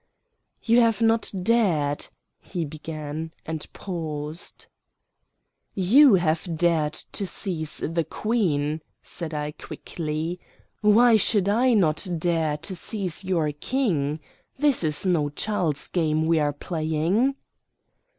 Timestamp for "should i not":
11.17-12.07